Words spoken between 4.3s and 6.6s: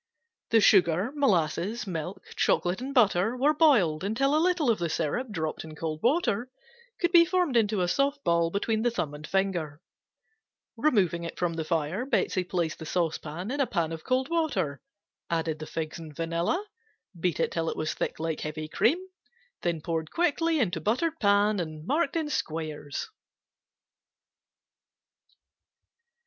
a little of the syrup dropped in cold water